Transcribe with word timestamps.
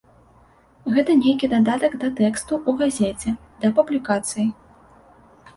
Гэта 0.95 1.11
нейкі 1.23 1.49
дадатак 1.51 1.93
да 2.03 2.09
тэксту 2.21 2.53
ў 2.69 3.11
газеце, 3.11 3.35
да 3.67 3.73
публікацый. 3.81 4.47